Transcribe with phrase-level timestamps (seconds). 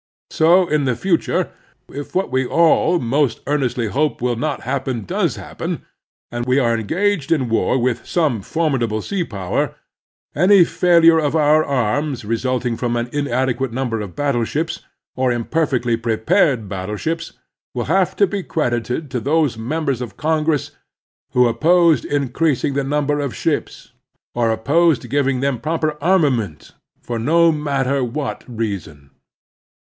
[0.31, 1.51] So in the future,
[1.89, 5.83] if what we all most earnestly hope will not happen does happen,
[6.31, 9.75] and we are engaged in war with some formidable sea power,
[10.35, 14.81] any failure of our arms resulting from an inadequate ntimber of battleships,
[15.15, 17.33] or imperfectly prepared battleships,
[17.75, 20.71] will have to be credited to those members of Congress
[21.33, 23.91] who opposed increas ing the nimiber of ships,
[24.33, 26.71] or opposed giving them proper armament,
[27.01, 29.11] for no matter what reason.